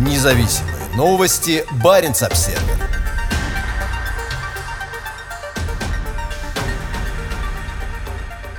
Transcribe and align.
Независимые 0.00 0.76
новости. 0.96 1.62
Барин 1.84 2.12
обсерва 2.12 2.58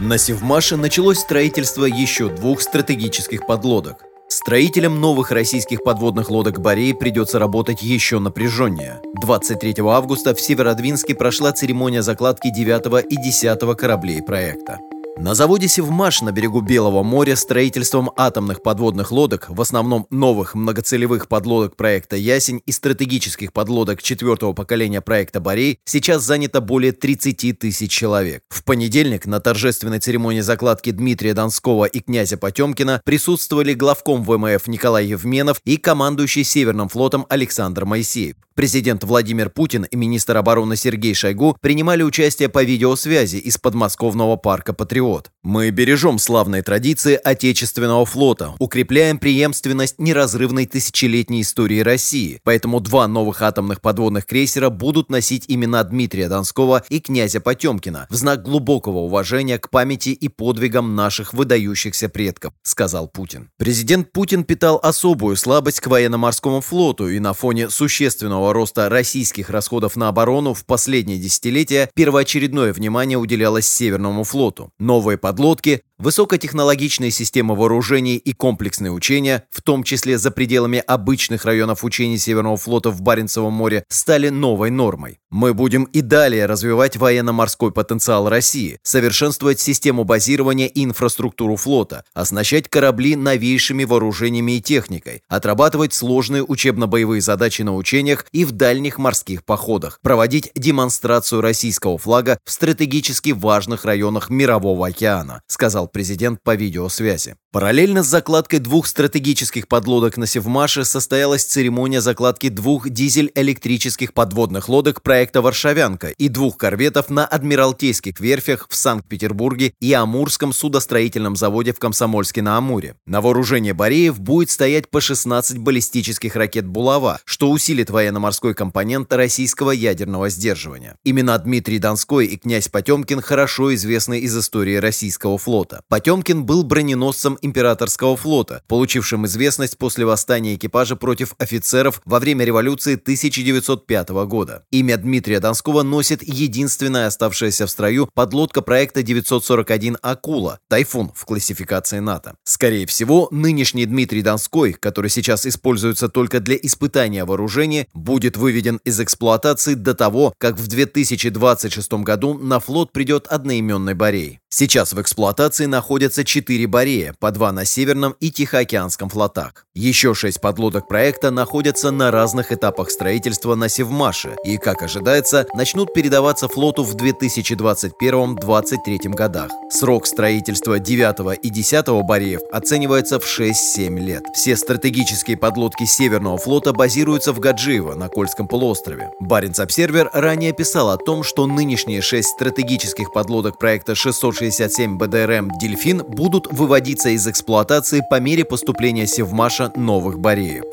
На 0.00 0.16
Севмаше 0.16 0.78
началось 0.78 1.18
строительство 1.18 1.84
еще 1.84 2.30
двух 2.30 2.62
стратегических 2.62 3.46
подлодок. 3.46 4.02
Строителям 4.28 4.98
новых 4.98 5.30
российских 5.30 5.82
подводных 5.84 6.30
лодок 6.30 6.58
«Бореи» 6.60 6.92
придется 6.92 7.38
работать 7.38 7.82
еще 7.82 8.18
напряженнее. 8.18 9.02
23 9.20 9.74
августа 9.80 10.34
в 10.34 10.40
Северодвинске 10.40 11.14
прошла 11.14 11.52
церемония 11.52 12.00
закладки 12.00 12.48
9 12.50 13.04
и 13.10 13.16
10 13.16 13.76
кораблей 13.76 14.22
проекта. 14.22 14.78
На 15.18 15.34
заводе 15.34 15.66
«Севмаш» 15.66 16.20
на 16.20 16.30
берегу 16.30 16.60
Белого 16.60 17.02
моря 17.02 17.36
строительством 17.36 18.10
атомных 18.18 18.62
подводных 18.62 19.10
лодок, 19.10 19.46
в 19.48 19.58
основном 19.62 20.06
новых 20.10 20.54
многоцелевых 20.54 21.26
подлодок 21.26 21.74
проекта 21.74 22.16
«Ясень» 22.16 22.60
и 22.66 22.70
стратегических 22.70 23.54
подлодок 23.54 24.02
четвертого 24.02 24.52
поколения 24.52 25.00
проекта 25.00 25.40
«Борей» 25.40 25.78
сейчас 25.86 26.22
занято 26.22 26.60
более 26.60 26.92
30 26.92 27.58
тысяч 27.58 27.90
человек. 27.90 28.42
В 28.50 28.62
понедельник 28.62 29.24
на 29.24 29.40
торжественной 29.40 30.00
церемонии 30.00 30.40
закладки 30.40 30.90
Дмитрия 30.90 31.32
Донского 31.32 31.86
и 31.86 32.00
князя 32.00 32.36
Потемкина 32.36 33.00
присутствовали 33.02 33.72
главком 33.72 34.22
ВМФ 34.22 34.66
Николай 34.66 35.06
Евменов 35.06 35.62
и 35.64 35.78
командующий 35.78 36.44
Северным 36.44 36.90
флотом 36.90 37.24
Александр 37.30 37.86
Моисеев. 37.86 38.36
Президент 38.54 39.04
Владимир 39.04 39.50
Путин 39.50 39.84
и 39.84 39.96
министр 39.96 40.38
обороны 40.38 40.76
Сергей 40.76 41.12
Шойгу 41.12 41.58
принимали 41.60 42.02
участие 42.02 42.48
по 42.48 42.64
видеосвязи 42.64 43.36
из 43.36 43.58
подмосковного 43.58 44.36
парка 44.36 44.72
«Патриот». 44.72 45.05
Мы 45.46 45.70
бережем 45.70 46.18
славные 46.18 46.62
традиции 46.62 47.20
Отечественного 47.22 48.04
флота, 48.04 48.54
укрепляем 48.58 49.18
преемственность 49.18 50.00
неразрывной 50.00 50.66
тысячелетней 50.66 51.42
истории 51.42 51.78
России, 51.78 52.40
поэтому 52.42 52.80
два 52.80 53.06
новых 53.06 53.42
атомных 53.42 53.80
подводных 53.80 54.26
крейсера 54.26 54.70
будут 54.70 55.08
носить 55.08 55.44
имена 55.46 55.84
Дмитрия 55.84 56.28
Донского 56.28 56.82
и 56.88 56.98
князя 56.98 57.40
Потемкина 57.40 58.08
в 58.10 58.14
знак 58.16 58.42
глубокого 58.42 58.98
уважения 58.98 59.58
к 59.58 59.70
памяти 59.70 60.08
и 60.08 60.26
подвигам 60.26 60.96
наших 60.96 61.32
выдающихся 61.32 62.08
предков, 62.08 62.52
сказал 62.64 63.06
Путин. 63.06 63.50
Президент 63.56 64.10
Путин 64.10 64.42
питал 64.42 64.80
особую 64.82 65.36
слабость 65.36 65.78
к 65.78 65.86
военно-морскому 65.86 66.60
флоту 66.60 67.08
и 67.08 67.20
на 67.20 67.34
фоне 67.34 67.70
существенного 67.70 68.52
роста 68.52 68.88
российских 68.88 69.50
расходов 69.50 69.94
на 69.94 70.08
оборону 70.08 70.54
в 70.54 70.64
последние 70.64 71.18
десятилетия 71.18 71.88
первоочередное 71.94 72.72
внимание 72.72 73.16
уделялось 73.16 73.68
Северному 73.68 74.24
флоту. 74.24 74.72
Новые 74.96 75.18
подлодки, 75.18 75.82
Высокотехнологичные 75.98 77.10
системы 77.10 77.56
вооружений 77.56 78.16
и 78.16 78.34
комплексные 78.34 78.92
учения, 78.92 79.44
в 79.50 79.62
том 79.62 79.82
числе 79.82 80.18
за 80.18 80.30
пределами 80.30 80.78
обычных 80.86 81.46
районов 81.46 81.84
учений 81.84 82.18
Северного 82.18 82.58
флота 82.58 82.90
в 82.90 83.00
Баренцевом 83.00 83.54
море, 83.54 83.82
стали 83.88 84.28
новой 84.28 84.70
нормой. 84.70 85.20
Мы 85.30 85.54
будем 85.54 85.84
и 85.84 86.02
далее 86.02 86.44
развивать 86.44 86.98
военно-морской 86.98 87.72
потенциал 87.72 88.28
России, 88.28 88.78
совершенствовать 88.82 89.58
систему 89.58 90.04
базирования 90.04 90.66
и 90.66 90.84
инфраструктуру 90.84 91.56
флота, 91.56 92.04
оснащать 92.12 92.68
корабли 92.68 93.16
новейшими 93.16 93.84
вооружениями 93.84 94.52
и 94.52 94.60
техникой, 94.60 95.22
отрабатывать 95.28 95.94
сложные 95.94 96.44
учебно-боевые 96.44 97.22
задачи 97.22 97.62
на 97.62 97.74
учениях 97.74 98.26
и 98.32 98.44
в 98.44 98.52
дальних 98.52 98.98
морских 98.98 99.44
походах, 99.44 99.98
проводить 100.02 100.52
демонстрацию 100.54 101.40
российского 101.40 101.96
флага 101.96 102.38
в 102.44 102.52
стратегически 102.52 103.30
важных 103.30 103.86
районах 103.86 104.28
Мирового 104.28 104.86
океана, 104.86 105.42
сказал 105.46 105.85
сказал 105.86 105.88
президент 105.88 106.40
по 106.42 106.54
видеосвязи. 106.54 107.36
Параллельно 107.52 108.02
с 108.02 108.06
закладкой 108.06 108.58
двух 108.58 108.86
стратегических 108.86 109.66
подлодок 109.66 110.18
на 110.18 110.26
Севмаше 110.26 110.84
состоялась 110.84 111.44
церемония 111.44 112.00
закладки 112.00 112.50
двух 112.50 112.90
дизель-электрических 112.90 114.12
подводных 114.12 114.68
лодок 114.68 115.00
проекта 115.02 115.40
«Варшавянка» 115.40 116.08
и 116.08 116.28
двух 116.28 116.58
корветов 116.58 117.08
на 117.08 117.26
Адмиралтейских 117.26 118.20
верфях 118.20 118.66
в 118.68 118.76
Санкт-Петербурге 118.76 119.72
и 119.80 119.92
Амурском 119.94 120.52
судостроительном 120.52 121.34
заводе 121.34 121.72
в 121.72 121.78
Комсомольске-на-Амуре. 121.78 122.96
На 123.06 123.20
вооружении 123.20 123.72
Бореев 123.72 124.20
будет 124.20 124.50
стоять 124.50 124.90
по 124.90 125.00
16 125.00 125.58
баллистических 125.58 126.36
ракет 126.36 126.66
«Булава», 126.66 127.20
что 127.24 127.50
усилит 127.50 127.88
военно-морской 127.90 128.54
компонент 128.54 129.12
российского 129.14 129.70
ядерного 129.70 130.28
сдерживания. 130.28 130.96
Имена 131.04 131.38
Дмитрий 131.38 131.78
Донской 131.78 132.26
и 132.26 132.36
князь 132.36 132.68
Потемкин 132.68 133.22
хорошо 133.22 133.74
известны 133.74 134.20
из 134.20 134.36
истории 134.36 134.76
российского 134.76 135.38
флота 135.38 135.75
флота. 135.76 135.82
Потемкин 135.88 136.44
был 136.44 136.64
броненосцем 136.64 137.38
императорского 137.42 138.16
флота, 138.16 138.62
получившим 138.68 139.26
известность 139.26 139.78
после 139.78 140.04
восстания 140.04 140.54
экипажа 140.54 140.96
против 140.96 141.34
офицеров 141.38 142.00
во 142.04 142.18
время 142.18 142.44
революции 142.44 142.94
1905 142.94 144.08
года. 144.26 144.64
Имя 144.70 144.96
Дмитрия 144.96 145.40
Донского 145.40 145.82
носит 145.82 146.22
единственная 146.22 147.06
оставшаяся 147.06 147.66
в 147.66 147.70
строю 147.70 148.08
подлодка 148.14 148.62
проекта 148.62 149.02
941 149.02 149.98
«Акула» 150.02 150.58
«Тайфун» 150.68 151.10
в 151.14 151.24
классификации 151.24 152.00
НАТО. 152.00 152.34
Скорее 152.44 152.86
всего, 152.86 153.28
нынешний 153.30 153.86
Дмитрий 153.86 154.22
Донской, 154.22 154.72
который 154.72 155.10
сейчас 155.10 155.46
используется 155.46 156.08
только 156.08 156.40
для 156.40 156.56
испытания 156.56 157.24
вооружения, 157.24 157.86
будет 157.94 158.36
выведен 158.36 158.80
из 158.84 159.00
эксплуатации 159.00 159.74
до 159.74 159.94
того, 159.94 160.32
как 160.38 160.56
в 160.58 160.66
2026 160.66 161.92
году 162.04 162.34
на 162.34 162.60
флот 162.60 162.92
придет 162.92 163.26
одноименный 163.26 163.94
Борей. 163.94 164.40
Сейчас 164.48 164.92
в 164.92 165.00
эксплуатации 165.00 165.65
находятся 165.66 166.24
четыре 166.24 166.66
Борея, 166.66 167.14
по 167.20 167.30
два 167.30 167.52
на 167.52 167.64
Северном 167.64 168.16
и 168.20 168.30
Тихоокеанском 168.30 169.08
флотах. 169.08 169.66
Еще 169.74 170.14
шесть 170.14 170.40
подлодок 170.40 170.88
проекта 170.88 171.30
находятся 171.30 171.90
на 171.90 172.10
разных 172.10 172.52
этапах 172.52 172.90
строительства 172.90 173.54
на 173.54 173.68
Севмаше 173.68 174.36
и, 174.44 174.56
как 174.56 174.82
ожидается, 174.82 175.46
начнут 175.54 175.94
передаваться 175.94 176.48
флоту 176.48 176.82
в 176.82 176.96
2021-2023 176.96 179.10
годах. 179.10 179.50
Срок 179.70 180.06
строительства 180.06 180.78
9 180.78 181.38
и 181.42 181.50
10 181.50 181.86
Бореев 182.06 182.40
оценивается 182.52 183.20
в 183.20 183.24
6-7 183.24 183.98
лет. 183.98 184.22
Все 184.34 184.56
стратегические 184.56 185.36
подлодки 185.36 185.84
Северного 185.84 186.38
флота 186.38 186.72
базируются 186.72 187.32
в 187.32 187.40
Гаджиево 187.40 187.94
на 187.94 188.08
Кольском 188.08 188.48
полуострове. 188.48 189.10
Баренц-Обсервер 189.20 190.08
ранее 190.12 190.52
писал 190.52 190.90
о 190.90 190.96
том, 190.96 191.22
что 191.22 191.46
нынешние 191.46 192.00
шесть 192.00 192.30
стратегических 192.30 193.12
подлодок 193.12 193.58
проекта 193.58 193.94
660 193.94 194.56
67 194.56 194.98
БДРМ 194.98 195.55
«Дельфин» 195.60 196.02
будут 196.06 196.46
выводиться 196.52 197.10
из 197.10 197.26
эксплуатации 197.26 198.02
по 198.08 198.20
мере 198.20 198.44
поступления 198.44 199.06
Севмаша 199.06 199.72
новых 199.76 200.18
Бореев. 200.18 200.64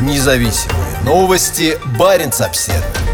Независимые 0.00 1.02
новости. 1.04 1.78
Барин 1.98 2.30
обседный. 2.38 3.05